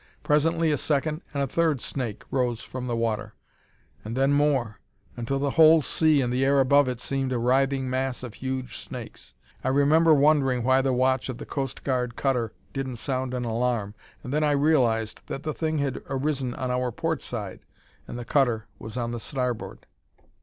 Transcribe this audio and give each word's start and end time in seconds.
Presently 0.23 0.71
a 0.71 0.79
second 0.79 1.21
and 1.31 1.43
a 1.43 1.47
third 1.47 1.79
snake 1.79 2.23
arose 2.33 2.61
from 2.61 2.87
the 2.87 2.95
water, 2.95 3.35
and 4.03 4.17
then 4.17 4.33
more, 4.33 4.79
until 5.15 5.37
the 5.37 5.51
whole 5.51 5.79
sea 5.83 6.21
and 6.23 6.33
the 6.33 6.43
air 6.43 6.59
above 6.59 6.87
it 6.87 6.99
seemed 6.99 7.31
a 7.31 7.37
writhing 7.37 7.87
mass 7.87 8.23
of 8.23 8.33
huge 8.33 8.77
snakes. 8.79 9.35
I 9.63 9.67
remember 9.67 10.11
wondering 10.15 10.63
why 10.63 10.81
the 10.81 10.91
watch 10.91 11.29
of 11.29 11.37
the 11.37 11.45
Coast 11.45 11.83
Guard 11.83 12.15
cutter 12.15 12.51
didn't 12.73 12.95
sound 12.95 13.35
an 13.35 13.45
alarm, 13.45 13.93
and 14.23 14.33
then 14.33 14.43
I 14.43 14.53
realized 14.53 15.21
that 15.27 15.43
the 15.43 15.53
thing 15.53 15.77
had 15.77 16.01
arisen 16.09 16.55
on 16.55 16.71
our 16.71 16.91
port 16.91 17.21
side 17.21 17.59
and 18.07 18.17
the 18.17 18.25
cutter 18.25 18.65
was 18.79 18.97
on 18.97 19.11
the 19.11 19.19
starboard. 19.19 19.85